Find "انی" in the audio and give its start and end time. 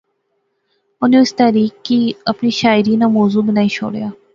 1.01-1.17